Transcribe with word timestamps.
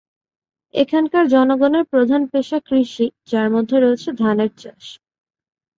এখানকার 0.73 1.23
জনগণের 1.27 1.85
প্রধান 1.85 2.21
পেশা 2.31 2.57
কৃষি, 2.67 3.07
যার 3.27 3.47
মধ্যে 3.55 3.77
রয়েছে 3.79 4.09
ধানের 4.21 4.51
চাষ। 4.57 4.83